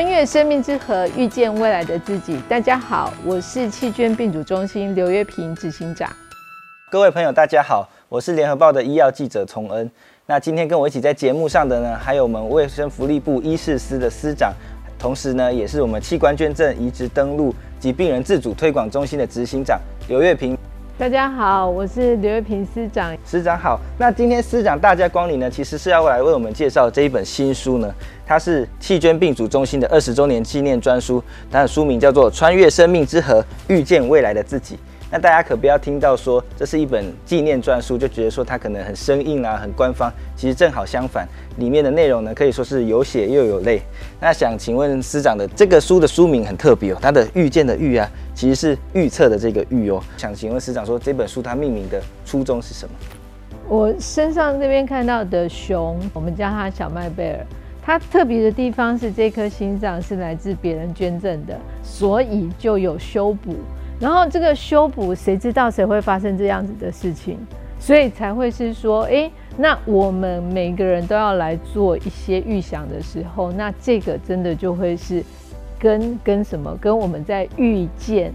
[0.00, 2.40] 穿越生命之河，遇见未来的自己。
[2.48, 6.10] 大家好，我是器捐病主中心刘月平执行长。
[6.90, 9.90] 各位朋友，大家好，我是联合报的医药记者崇恩。
[10.24, 14.54] 那今天跟我一起在节目上的呢，还有我们卫生福利部医事司的司长，
[14.98, 20.56] 同时呢，也是我们器官捐赠移植登录及病人自主推广中心的执行长刘月平。
[20.96, 23.14] 大家好，我是刘月平司长。
[23.24, 23.78] 司长好。
[23.98, 27.90] 那今天司长大驾光临呢，其实是要来为我们介绍这一本新书呢，
[28.30, 34.76] 它是器捐病主中心的二十周年纪念专书，它的书名叫做《穿越生命之河，遇见未来的自己》。
[35.10, 40.08] 那大家可不要听到说这是一本纪念专书，就觉得说它可能很生硬啊，很官方。
[40.36, 43.82] 其实正好相反，里面的内容呢可以说是有血又有泪。
[44.20, 50.00] 那想请问司长的这个书的书名很特别哦，它的遇见的遇啊，其实是预测的这个预哦。
[50.16, 52.94] 想请问司长说这本书它命名的初衷是什么？
[53.68, 57.44] 我身上这边看到的熊，我们叫它小麦贝尔。
[57.82, 63.54] 它特别的地方是这颗心脏是来自别人捐赠的，所以就有修补。
[63.98, 67.38] 然后这个修补，谁知道谁会发生这样子的事情，
[67.78, 75.24] 所以才会是说，诶，那我们每个人都要来做一些预想的时候，那这个真的就会是
[75.78, 78.32] 跟跟什么，跟我们在预见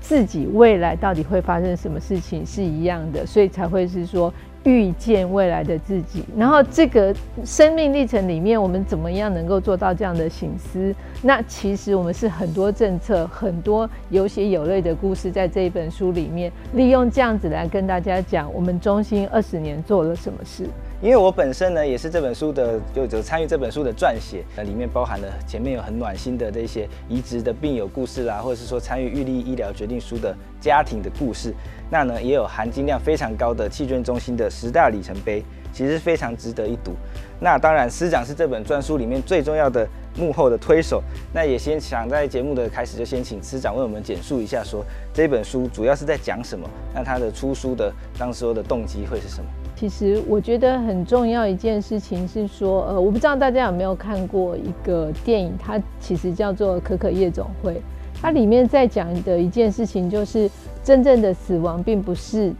[0.00, 4.32] 自己未来到底会发生什么事情是一样的，所以才会是说。
[4.64, 7.14] 遇见未来的自己，然后这个
[7.44, 10.94] 生命历程里面，我们怎么样能够做到这样的醒思？
[11.22, 20.64] 那其实我们是很多政策、很多有血有泪的故事，在这一本书里面，利用这样子来跟大家讲，我们中心二十年做了什么事。
[21.04, 31.54] 因为我本身呢，也是这本书的，就就参与这本书的撰写，那里面包含了前面有很暖心的这些移植的病友故事啦，或者是说参与预立医疗决定书的家庭的故事，
[31.90, 35.44] 那呢也有含金量非常高的器捐中心的十大里程碑，
[35.74, 36.92] 其实非常值得一读。
[37.38, 39.86] 那当然，师长是这本专书里面最重要的
[40.16, 41.02] 幕后的推手，
[41.34, 44.82] 那也先想在节目的开始就先请师长为我们简述一下说，
[45.12, 49.50] 这本书主要是在讲什么，那它的出书的当时候的动机会是什么？
[49.84, 57.72] 其实我觉得很重要一件事情是说，呃，我不知道大家有没有看过一个电影，它其实叫做《可可夜总会》。
[58.18, 60.50] 它里面在讲的一件事情就是，
[60.82, 62.50] 真正的死亡并不是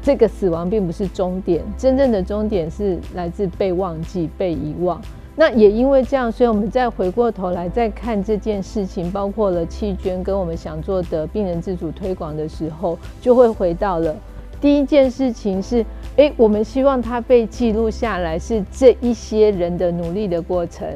[0.00, 4.98] 这个死亡并不是终点，真正的终点是来自被忘记、被遗忘。
[5.36, 14.16] 那也因为这样，所以我们再回过头来再看这件事情，包括了器捐跟我们想做的病人自主推广的时候，就会回到了。
[14.62, 15.84] 第一件事情是，
[16.14, 20.88] 诶，我们希望它被记录下来，是这一些人的努力的过程，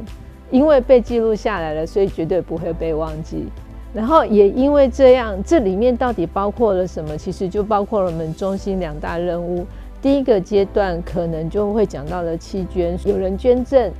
[0.52, 3.48] 因为被记录下来了，所以绝对不会被忘记。
[3.92, 7.16] 然后也因为这样，这里面到底包括了什么？
[7.16, 9.66] 其实就包括了我们中心两大任务。
[10.00, 13.90] 第一个阶段可能就会讲到了弃捐，有人捐赠，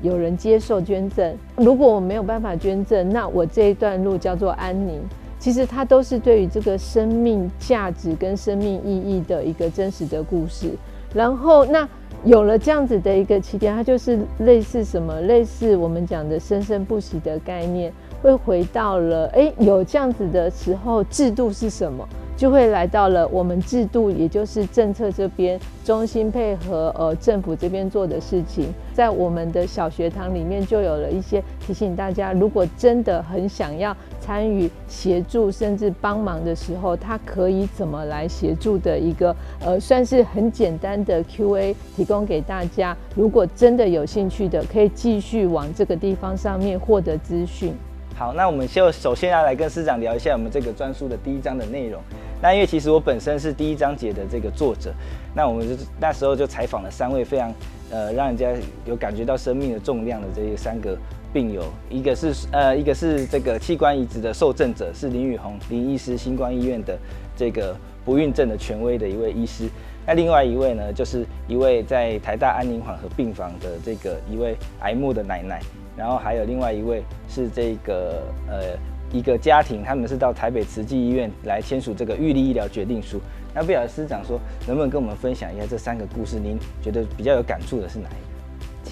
[0.00, 1.36] 有人接受捐赠。
[1.56, 4.98] 如果我没有办法捐赠，那我这一段路叫做安宁。
[5.40, 10.70] 其实它都是对于这个生命价值跟生命意义的一个真实的故事。
[11.12, 11.88] 然后，那
[12.24, 15.20] 有了这样子的一个起点，它就是类似什么？
[15.22, 17.92] 类似我们讲的生生不息的概念，
[18.22, 22.06] 会回到了哎，有这样子的时候，制度是什么？
[22.36, 33.94] 就会来到了我们制度，也就是政策这边中心配合呃政府这边做的事情，在我们的小学堂里面就有了一些提醒大家，如果真的很想要
[34.30, 47.74] 参与协助甚至帮忙的时候，他可以怎么来协助的一个呃算是很简单的 Q&A 提供给大家，如果真的有兴趣的，可以继续往这个地方上面获得资讯。
[48.14, 52.00] 好，那我们就首先要来跟司长聊一下我们这个专书的第一章的内容。
[52.40, 54.92] 那因为其实我本身是第一章节的这个作者，
[55.34, 57.52] 那我们就那时候就采访了三位非常
[57.90, 58.52] 呃让人家
[58.86, 60.96] 有感觉到生命的重量的这三个
[61.32, 66.98] 病友，一个是呃一个是这个器官移植的受赠者是林宇红林医师，新光医院的
[67.36, 69.68] 这个不孕症的权威的一位医师。
[70.06, 75.60] 那另外一位呢，就是一位在台大安宁缓和病房的这个一位癌末的奶奶。
[75.96, 78.78] 然后还有另外一位是这个呃
[79.12, 83.20] 一个家庭，他们是到台北慈济医院来签署这个预立医疗决定书。
[83.52, 86.40] 那不晓得师长说，能不能跟我们分享一下这三个故事？
[86.40, 88.29] 您觉得比较有感触的是哪一个？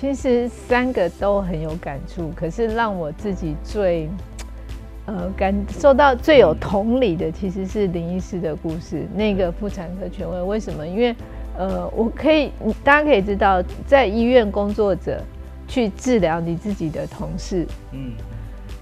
[0.00, 4.08] 其实三个都很有感触，可是让我自己最
[5.06, 9.04] 呃感受到最有同理的，其实是林医师的故事。
[9.12, 10.86] 那个妇产科权威为什么？
[10.86, 11.12] 因为
[11.56, 12.52] 呃，我可以
[12.84, 15.20] 大家可以知道，在医院工作者
[15.66, 18.12] 去治疗你自己的同事，嗯，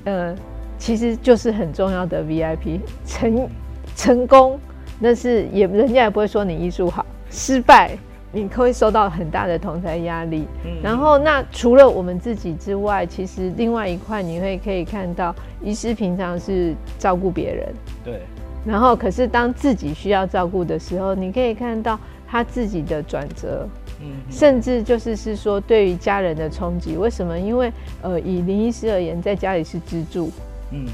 [0.04, 0.36] 呃，
[0.76, 3.48] 其实就是很重要的 VIP 成
[3.96, 4.60] 成功。
[4.98, 7.06] 那是也，人家也不会说你医术好。
[7.30, 7.96] 失败，
[8.36, 10.46] 你会受到很大的同台压力。
[10.64, 10.72] 嗯。
[10.82, 17.74] 然后，那除了我们自己之外，其实另外一块你会可以看到，医师平常是照顾别人。
[18.04, 18.20] 对。
[18.66, 21.98] 然后，可是当自己需要照顾的时候，你可以看到
[22.28, 23.66] 他自己的转折。
[24.02, 24.08] 嗯。
[24.30, 27.38] 甚至就是是说，对于家人的冲击，为什么？
[27.38, 27.72] 因为
[28.02, 30.30] 呃，以林医师而言，在家里是支柱。
[30.72, 30.84] 嗯。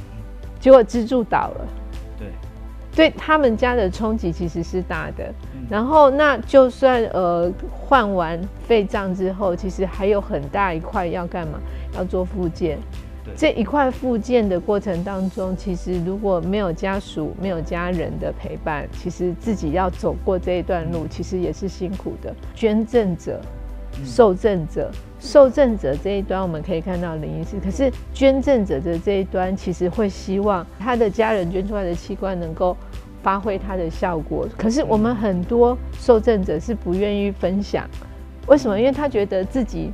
[0.60, 1.66] 结果支柱倒了。
[2.94, 5.32] 对他们家的冲击其实是大的，
[5.70, 11.58] 然后那就算呃换完肺脏之后，其实还有很大一块要干嘛？
[11.94, 12.78] 要做复健。
[13.36, 22.34] 这一块复健的过程当中，其实如果没有家属、没有家人的陪伴，其实自己要走过这一段路，其实也是辛苦的。
[22.54, 23.40] 捐赠者。
[24.06, 32.74] 受赠者，受赠者这一端我们可以看到林医师，可是捐赠者的这一端其实会希望他的家人捐出来的器官能够
[33.22, 37.88] 发挥它的效果，可是我们很多受赠者是不愿意分享，
[38.46, 38.78] 为什么？
[38.78, 39.90] 因为他觉得自己。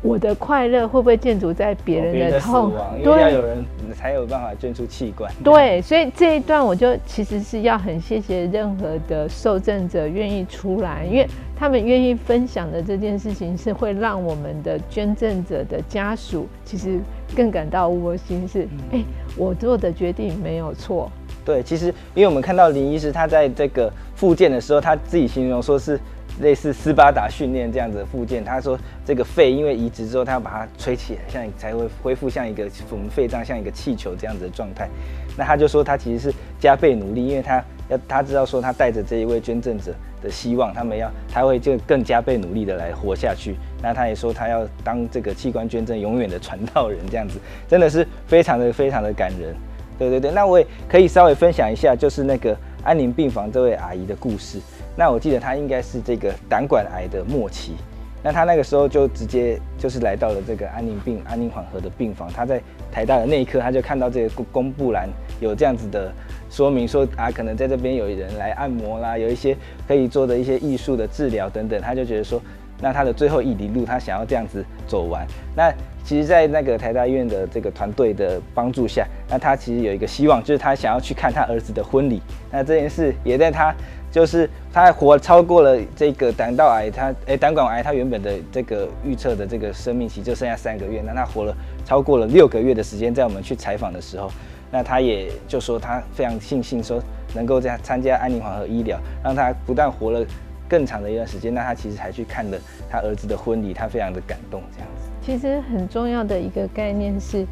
[0.00, 2.70] 我的快乐会不会建筑在别人的痛？
[3.02, 5.28] 对，要有人才有办法捐出器官。
[5.42, 11.26] 对，所以这一段我就其实是要很谢谢任何的受赠者愿意出来，因为
[11.56, 17.00] 他们愿意分享的这件事情是会让我们的捐赠者的家属其实
[17.34, 19.04] 更感到窝心，是哎、欸，
[19.36, 21.10] 我做的决定没有错。
[21.48, 25.98] 对，其实因为我们看到林医师他在这个复健的时候，他自己形容说是。
[26.40, 34.88] 类似斯巴达训练这样子的复健，他说这个肺因为移植之后，他要把它吹起来，像才会恢复像一个我们肺脏像一个气球这样子的状态。
[35.36, 39.92] 那他就说他其实是加倍努力，因为他要他知道说他带着这一位捐赠者
[40.22, 43.56] 的希望，他们要他会就更加倍努力的来活下去。
[43.82, 49.56] 那他也说他要当这个器官捐赠永远的传道人这样子，真的是非常的非常的感人。
[49.98, 54.58] 对对对，那我也可以稍微分享一下，就是那个安宁病房这位阿姨的故事。
[54.96, 57.74] 那我记得她应该是这个胆管癌的末期，
[58.22, 62.28] 那她那个时候就直接就是来到了这个安宁病安宁缓和的病房。
[62.32, 62.60] 她在
[62.90, 65.08] 台大的那一刻，他就看到这个公公布栏
[65.40, 66.10] 有这样子的
[66.50, 69.56] 说明，说啊，可能在这边有人来按摩啦，有一些
[69.86, 72.40] 可以做的一些艺术的治疗等等，他就觉得说，
[72.80, 75.26] 那他的最后一里路，他想要这样子走完。
[75.56, 75.72] 那
[76.04, 82.22] 其实，在那个台大医院的这个团队的帮助下，那他其实有一个希望，就是他想要去看他儿子的婚礼。
[82.50, 83.74] 那这件事也在他。
[84.10, 91.54] 就是他还活超过了这个胆道癌，他诶胆管癌，他原本的这个预测的这个生命期就剩下三个月，那他活了
[91.84, 93.14] 超过了六个月的时间。
[93.14, 94.30] 在我们去采访的时候，
[94.72, 96.98] 那他也就说他非常庆幸说
[97.34, 100.24] 能够在参加安宁缓和医疗，让他不但活了
[100.68, 102.58] 更长的一段时间，那他其实还去看了
[102.90, 105.08] 他儿子的婚礼，他非常的感动这样子。
[105.22, 107.46] 其实很重要的一个概念是，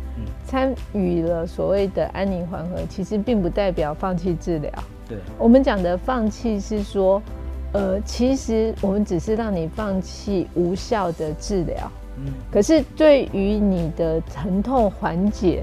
[0.47, 4.71] 参与了所谓的安宁缓和，其实并不代表放弃治疗。
[5.09, 7.21] 对，我们讲的放弃是说，
[7.73, 15.63] 呃，其实我们只是让你放弃无效的治疗，嗯，可是对于你的疼痛缓解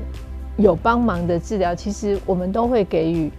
[0.58, 3.32] 有帮忙的治疗，其实我们都会给予，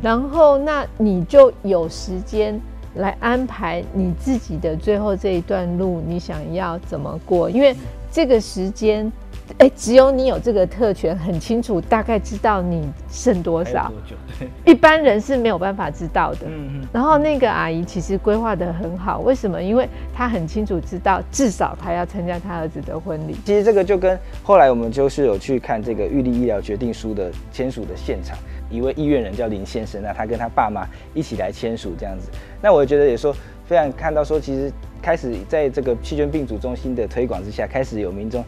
[0.00, 2.58] 然后那你就有时间
[2.94, 7.48] 来安排你自己的最后这一段路，你想要怎么过？
[7.50, 7.74] 因为
[8.10, 9.10] 这个时间。
[9.58, 13.92] 哎，只有你有这个特权，很清楚，大概知道你剩多少。
[14.08, 16.46] 多一般人是没有办法知道的。
[16.46, 16.88] 嗯嗯。
[16.90, 19.62] 然后那个阿姨其实规划得很好，为什么？
[19.62, 23.36] 因为她很清楚知道，至少她要参加她儿子的婚礼。
[23.44, 28.38] 其实这个就跟后来我们就是有去看这个预立医疗决定书的签署的现场，
[28.72, 32.30] 一位医院人叫林先生，那他跟他爸妈一起来签署这样子。
[32.62, 33.34] 那我觉得也说
[33.66, 38.44] 非常看到说，其实开始在这个细菌病主中心的推广之下，开始有民众。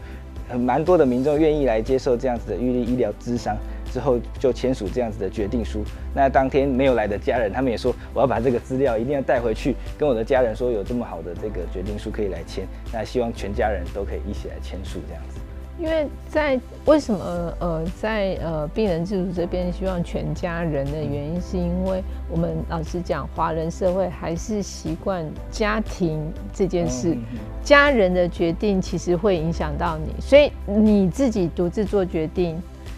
[0.47, 3.57] 很蛮多的民众愿意来接受这样子的预立医疗咨商
[3.91, 5.83] 之后，就签署这样子的决定书。
[6.13, 12.63] 那当天没有来的家人，他们也说我要把这个资料一定要带回去，跟我的家人说有这么好的这个决定书可以来签。
[12.93, 15.39] 那希望全家人都可以一起来签署这样子。
[15.77, 27.17] 因为在为什么呃在呃病人自主这边希望全家人的原因，是因为我们老实讲，华人社会还是习惯家庭这件事，
[27.61, 32.57] 家人的决定其实会影响到你，所以你自己独自做决定，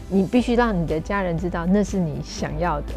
[0.09, 2.93] 你必须让你的家人知道那是你想要的，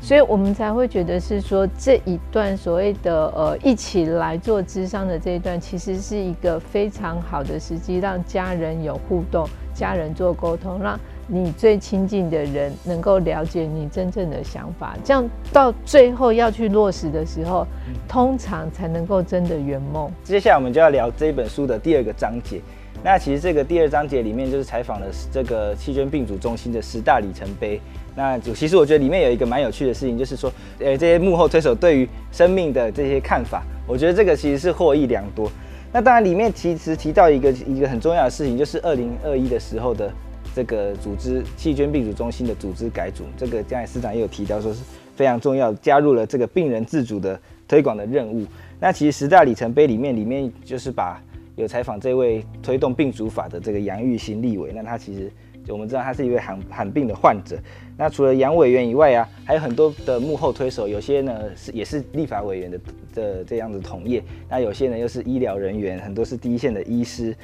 [0.00, 17.66] 所以我们才会觉得是说这一段所谓的呃一起来做智商的这一段，其实是一个非常好的时机，让家人有互动，家人做沟通，让你最亲近的人能够了解你真正的想法，这样到最后要去落实的时候，
[18.08, 20.10] 通常才能够真的圆梦。
[20.22, 22.58] 接下来我们就要聊这本书的第二个章节。
[23.04, 27.78] 那其实这个第二章节里面就是采访了这个器捐病主中心的十大里程碑。
[28.16, 35.52] 那其实我觉得里面有一个蛮有趣的事情，就是说，呃，这些幕后推手对于生命的这些看法，我觉得这个其实是获益良多。
[35.92, 40.10] 那当然里面其实提到一个一个很重要的事情，就是二零二一的时候的
[40.54, 44.80] 这个组织器捐病主中心的组织改组，这个刚才市长也有提到，说是
[45.14, 48.46] 非常重要，加入了这个病人自主的推广的任务。
[48.80, 51.20] 那其实十大里程碑里面，里面就是把。
[51.56, 55.30] 有采访这位推动病主法的这个杨玉兴立委，那他其实
[55.68, 57.58] 我们知道他是一位罕罕病的患者。
[57.96, 62.80] 那除了杨委员以外啊，还有很多的幕后推手，有些呢是也是立法委员的
[63.14, 67.34] 的这样子同业，那有些呢又是医疗人员，很多是第一线的医师。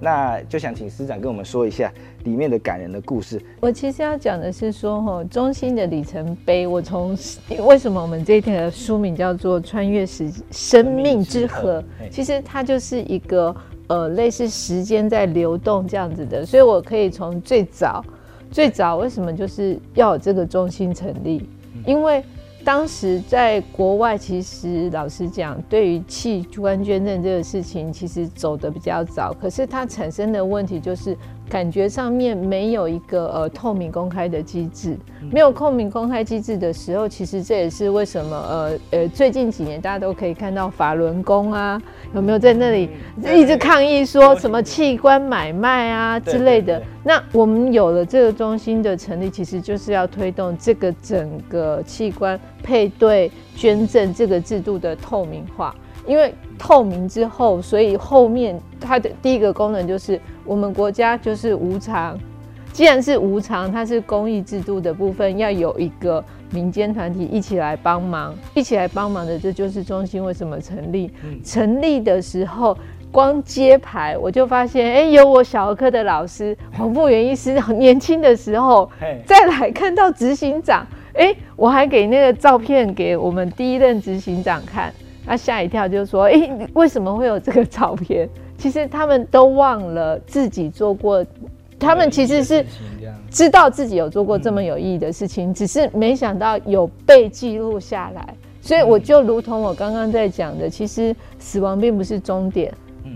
[0.00, 1.92] 那就想请司长跟我们说一下
[2.22, 3.42] 里面的感人的故事。
[3.60, 6.68] 我其实要讲的是说，哈，中心的里程碑。
[6.68, 7.18] 我从
[7.66, 13.54] 为什么我们这一天的书名叫做《穿越时生命之河》，其实它就是一个
[13.88, 16.46] 呃类似时间在流动这样子的。
[16.46, 18.04] 所以我可以从最早
[18.50, 21.48] 最早为什么就是要有这个中心成立，
[21.84, 22.22] 因为。
[22.64, 29.32] 当时在国外，其实老实讲，对于器官捐赠这个事情，其实走的比较早。
[29.32, 31.16] 可是它产生的问题就是。
[31.48, 34.96] 感觉上面没有一个呃透明公开的机制，
[35.30, 41.80] 没有透明公开机制的时候，其实这也是为什么呃呃最近几年大家都可以看到法轮功啊，
[42.14, 42.90] 有没有在那里
[43.34, 46.82] 一直抗议说什么器官买卖啊之类的？
[47.02, 55.74] 那我们有了这个中心的成立，其实就是要推动这个整个器官配对捐赠这个制度的透明化。
[56.08, 62.18] 因为透明之后，所以后面它的第一个功能就是我们国家就是无偿。
[62.72, 71.10] 既然是无偿，它是公益制度的部分，要有一个民间团体一起来帮忙，一起来帮忙的，这就是中心为什么成立。
[71.44, 72.76] 成立的时候，
[73.10, 78.88] 光揭牌我就发现，哎，有我小儿科的老师黄富元医师，很年轻的时候，
[79.26, 84.92] 再来看到执行长，哎，我还给那个照片给我们第一任执行长看。
[85.28, 88.26] 他吓一跳，就说：“哎、欸，为什么会有这个照片？
[88.56, 91.24] 其实他们都忘了自己做过，
[91.78, 92.64] 他们其实是
[93.30, 98.34] 知道自己有做过这么有意义的事情，只是没想到有被记录下来。
[98.62, 102.72] 所以我就如同我刚刚在讲的，其实死亡并不是终点，
[103.04, 103.12] 嗯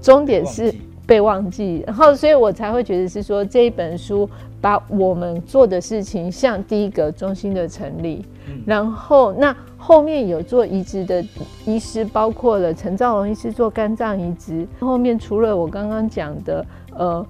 [0.00, 0.72] 终点是
[1.06, 1.82] 被忘记。
[1.86, 4.28] 然后，所以我才会觉得是说这一本书
[4.64, 8.24] 把我们做的事情，像第一个中心的成立，
[8.64, 11.22] 然后那。”后面有做移植的
[11.66, 14.66] 医师，包括了陈兆龙医师做肝脏移植。
[14.80, 16.64] 后面除了我刚刚讲的，
[16.96, 17.26] 呃，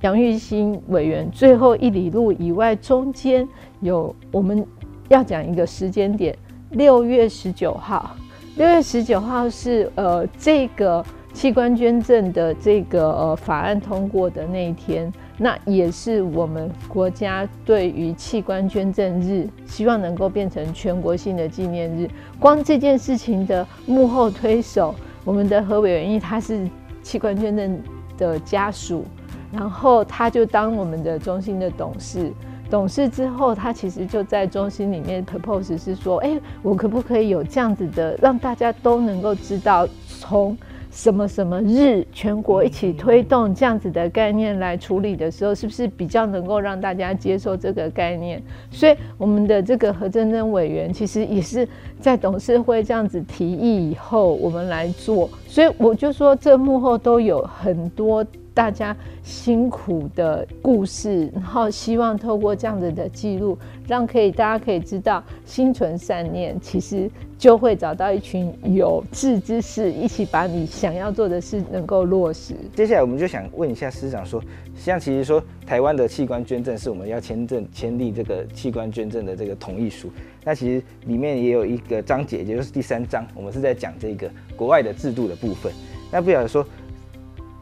[0.00, 3.48] 杨玉兴委员最后一里路以外，中间
[3.78, 4.66] 有我们
[5.06, 6.36] 要讲一个时间点，
[6.70, 8.10] 六月十九号。
[8.56, 15.12] 六月十九号是呃这个器官捐赠的这个呃法案通过的那一天。
[15.40, 22.10] 那也是我们国家对于器官捐赠日，希望能够变成全国性的纪念日。
[22.40, 24.92] 光这件事情的幕后推手，
[25.24, 26.68] 我们的何委员，因为他是
[27.04, 27.80] 器官捐赠
[28.16, 29.04] 的家属，
[29.52, 32.32] 然后他就当我们的中心的董事。
[32.68, 39.88] 董事之后，他其实就在中心里面 propose 是说，哎，我可不可以有这样子的，让大家都能够知道
[40.20, 40.58] 从。
[40.90, 48.42] 什么什么日，全国一起推动这样子的概念来处理的时候，是不是比较能够让大家接受这个概念？
[48.70, 51.68] 所以我们的这个何真真委员其实也是
[52.00, 55.28] 在董事会这样子提议以后，我们来做。
[55.46, 58.24] 所以我就说，这幕后都有很多。
[58.58, 72.52] 大家辛苦的故事，然后希望透过这样子的记录，让可以大家可以知道，心存善念，其实就会找到一群有志之士，一起把你想要做的事能够落实。
[72.74, 74.42] 接下来我们就想问一下司长说，
[74.74, 80.10] 像其实说台湾的器官捐赠是我们要签证签立这个器官捐赠的这个同意书，
[80.42, 85.72] 那其实里面也有一个章节，也就是第三章，我们是在讲这个国外的制度的部分。
[86.10, 86.66] 那不晓得说。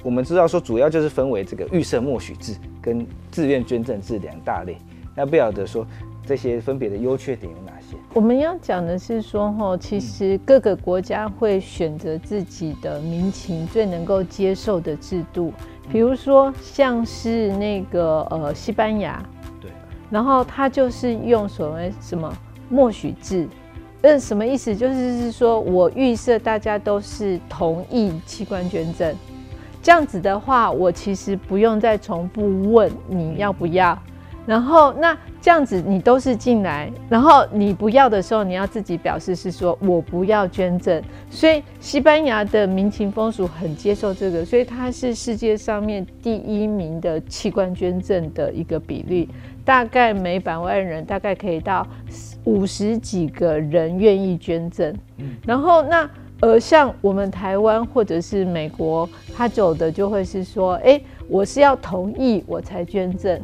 [0.07, 4.77] 我们知道说，主要就是分为这个预设默许制跟自愿捐赠制两大类。
[5.17, 5.85] 那不晓得说
[6.25, 7.97] 这些分别的优缺点有哪些？
[8.15, 15.53] 我们要讲的是说，哈，其实各个国家会选择自己的民情最能够接受的制度。
[15.91, 19.21] 比如说，像是那个呃西班牙，
[19.61, 19.73] 对
[20.09, 22.33] 然后他就是用所谓什么
[22.69, 23.49] 默许制，
[24.01, 24.73] 那，什么意思？
[24.77, 29.13] 就是是说我预设大家都是同意器官捐赠，
[29.87, 33.97] 这样子的话，我其实不用再重复问你要不要。
[34.45, 41.01] 然后那这样子你都是进来，然后你不要的时候，你要自己表示是说我不要捐赠。
[41.31, 49.29] 所以西班牙的民情风俗很接受这个，所以它是世界上面第一名的器官捐赠的一个比例，
[49.65, 51.87] 大概每百万人大概可以到
[52.43, 54.93] 五十几个人愿意捐赠。
[55.47, 63.41] 然后那呃像我们台湾或者是美国，他走的就会是说，哎，我是要同意我才捐赠。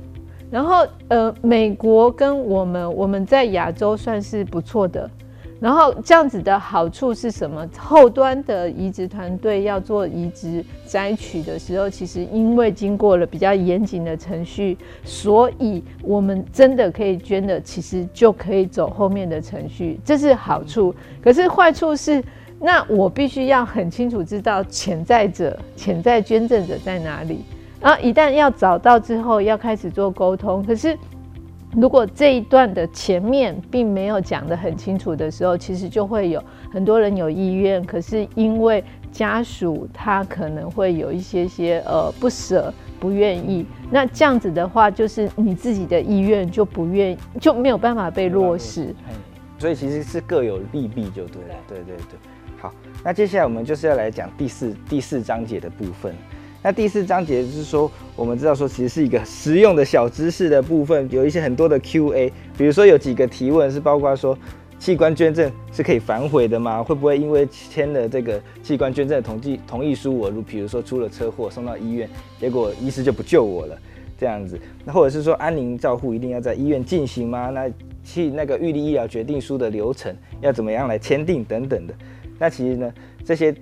[0.50, 5.10] 然后，呃，美国跟我们，我们在亚洲算是不错的。
[5.58, 7.66] 然后这样子的好处是什么？
[7.78, 20.94] 后端的移植团队要做移植摘取的时候，其实因为经过了比较严谨的程序，所以我们真的可以捐的，其实就可以走后面的程序，这是好处。
[21.22, 22.20] 可是坏处是，
[22.64, 27.40] 那我必须要很清楚知道潜在者、潜在捐赠者在哪里。
[27.80, 30.64] 然后一旦要找到之后，要开始做沟通。
[30.64, 30.96] 可是，
[31.74, 36.40] 如果这一段的前面并没有讲得很清楚的时候，其实就会有
[36.72, 43.66] 很多人有意愿，可是因为家属他可能会有一些些呃不舍、不愿意。
[43.90, 48.94] 那这样子的话，就是你自己的意愿就不愿意，就没有办法被落实。
[49.58, 51.54] 所以其实是各有利弊，就对了。
[51.68, 52.18] 对对对。
[52.62, 56.14] 好，那接下来我们就是要来讲第四第四章节的部分。
[56.62, 64.38] 那第四章节就是说，我们知道说，其实是一个实用的小知识的部分，有一些很多的 Q&A，比如说有几个提问是包括说，
[64.78, 66.80] 器官捐赠是可以反悔的吗？
[66.80, 73.76] 会不会因为签了这个器官捐赠的同意同意书，我如比如说出了车祸送到医院，结果医师就不救我了，
[74.16, 77.50] 这样子，那或者是说安宁照护一定要在医院进行吗？
[77.50, 77.68] 那
[78.04, 81.94] 去那个预立医疗决定书的流程要怎么样来签订等等的，
[82.42, 82.92] 那其实呢
[83.24, 83.54] 这些。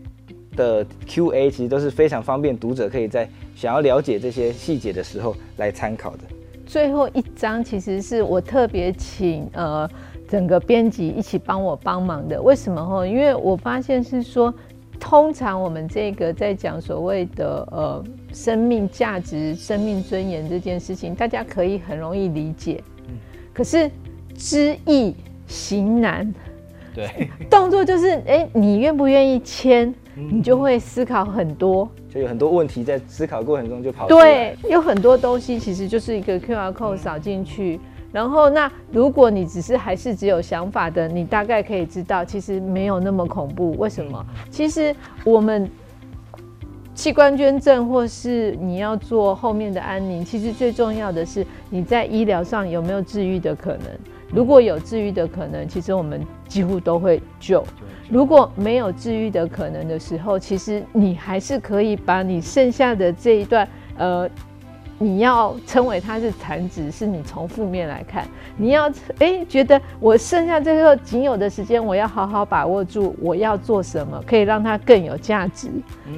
[0.56, 6.24] 的 Q&A 其实都是非常方便读者可以在想要了解这些细节的时候来参考的。
[6.66, 9.88] 最后一章其实是我特别请呃
[10.28, 12.42] 整个编辑一起帮我帮忙的。
[12.42, 13.06] 为什么哈？
[13.06, 14.52] 因为我发现是说，
[14.98, 22.82] 通常我们这个在讲所谓的呃生命价值、生命尊严这件事情，大家可以很容易理解。
[23.08, 23.14] 嗯。
[23.54, 23.88] 可是
[24.34, 25.14] 知易
[25.46, 26.34] 行难。
[26.94, 27.28] 对。
[27.50, 29.92] 动作就是哎，你愿不愿意签？
[30.14, 34.54] 你就会思考很多，就有很多问题在思考过程中就跑出来。
[34.60, 37.80] 对，有很多东西其实就是一个 QR code 扫进去，
[38.12, 43.72] 然后那如果你只是还是只有想法的，你大概可以知道，其实没有那么恐怖。
[43.78, 44.22] 为什么？
[44.50, 45.70] 其实我们
[46.94, 53.86] 器官捐赠或是你要做后面的安宁，其实最重要的是你在医疗上有没有治愈的可能。
[54.32, 57.64] 如果有治愈的可能，其实我们几乎都会救。
[58.08, 64.28] 如果没有治愈的可能的时候，其实你还是可以把你剩下的这一段，呃，
[64.98, 75.68] 你要称为它是残值，是你从负面来看，你要诶觉得我剩下这个仅有的时间，我要好好把握住，我要做什么可以让它更有价值。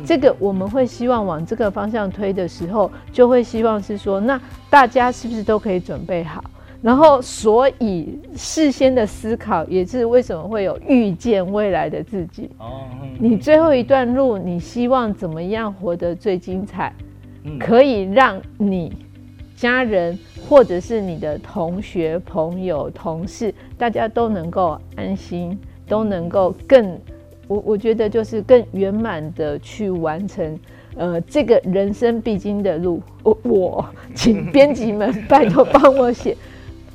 [0.05, 6.43] 这个我们会希望往这个方向推的时候，就会希望是说，那大家是不是都可以准备好？
[6.83, 12.51] 然后，所以事先的思考也是为什么会有预见未来的自己。
[12.59, 12.83] 哦，
[13.21, 16.93] 你最后一段路，你希望怎么样活得最精彩？
[17.61, 18.93] 可以让你
[19.55, 20.19] 家人
[20.49, 26.99] 或者是你的同学、朋友、同事，大家都能够安心，都能够更，
[27.47, 30.59] 我我觉得就是更圆满的去完成，
[30.97, 33.01] 呃，这个人生必经的路。
[33.23, 33.85] 我我
[34.17, 36.37] 请编辑们拜托帮我写。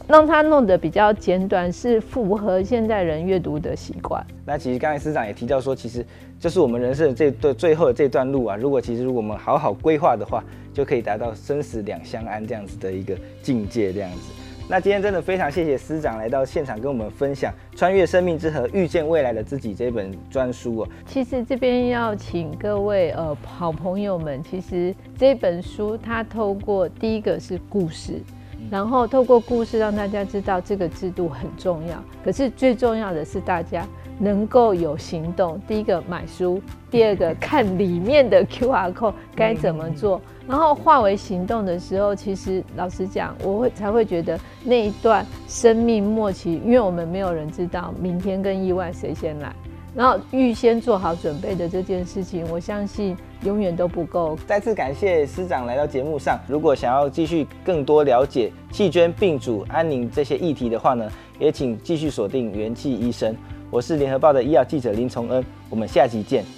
[0.08, 4.26] 让它弄得比较简短，是符合现在人阅读的习惯。
[4.46, 6.06] 那其实刚才司长也提到说，其实
[6.40, 10.42] 就是我们人生的这段最后的这段路啊，如果其实如果我们好好规划的话，
[10.74, 13.92] 就可以达到生死两相安这样子的一个境界。
[13.92, 14.32] 这样子，
[14.70, 20.88] 那今天真的非常谢谢司长来到现场跟我们分享《穿越生命之河，遇见未来的自己》这本专书哦。
[21.06, 28.22] 其实这边要请各位呃好朋友们，其实这本书它透过第一个是故事。
[28.70, 33.86] 然后透过故事让大家知道这个制度很重要，可是最重要的是大家
[34.20, 35.60] 能够有行动。
[35.68, 49.56] 第一个买书，第二个看里面的 QR code 该怎么做，然后化为行动的时候，其实老实讲，我会才会觉得那一段生命末期，因为我们没有人知道明天跟意外谁先来，
[49.96, 54.38] 然后预先做好准备的这件事情，我相信永远都不够。
[54.48, 56.40] 再次感谢师长来到节目上。
[56.48, 63.36] 如果想要继续更多了解气捐、病主、安宁这些议题的话呢，也请继续锁定元气医生。
[63.70, 66.57] 我是联合报的医药记者林崇恩，我们下集见。